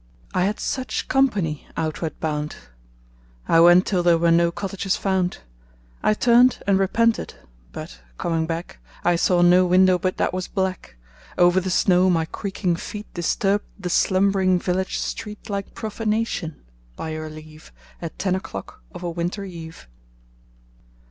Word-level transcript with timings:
I 0.33 0.45
had 0.45 0.59
such 0.59 1.07
company 1.07 1.67
outward 1.77 2.19
bound. 2.19 2.55
I 3.47 3.59
went 3.59 3.85
till 3.85 4.01
there 4.01 4.17
were 4.17 4.31
no 4.31 4.51
cottages 4.51 4.95
found. 4.95 5.37
I 6.01 6.15
turned 6.15 6.57
and 6.65 6.79
repented, 6.79 7.35
but 7.71 8.01
coming 8.17 8.47
back 8.47 8.79
I 9.03 9.15
saw 9.15 9.43
no 9.43 9.63
window 9.67 9.99
but 9.99 10.17
that 10.17 10.33
was 10.33 10.47
black. 10.47 10.95
Over 11.37 11.59
the 11.61 11.69
snow 11.69 12.09
my 12.09 12.25
creaking 12.25 12.77
feet 12.77 13.13
Disturbed 13.13 13.65
the 13.79 13.91
slumbering 13.91 14.57
village 14.57 14.97
street 14.97 15.51
Like 15.51 15.75
profanation, 15.75 16.63
by 16.95 17.09
your 17.09 17.29
leave, 17.29 17.71
At 18.01 18.17
ten 18.17 18.33
o'clock 18.33 18.81
of 18.95 19.03
a 19.03 19.11
winter 19.11 19.43
eve. 19.43 19.87